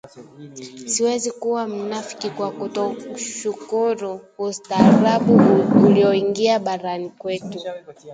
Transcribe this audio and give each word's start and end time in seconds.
Siwezi 0.91 1.31
kuwa 1.31 1.67
mnafiki 1.67 2.29
kwa 2.29 2.51
kutoshukuru 2.51 4.21
ustaarabu 4.37 5.41
ulioingia 5.87 6.59
barani 6.59 7.09
kwetu 7.09 7.59